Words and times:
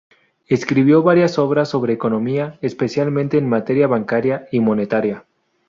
Escribió 0.47 1.03
varias 1.03 1.37
obras 1.37 1.69
sobre 1.69 1.93
economía, 1.93 2.57
especialmente 2.63 3.37
en 3.37 3.47
materia 3.47 3.85
bancaria 3.85 4.47
y 4.51 4.59
monetaria. 4.59 5.25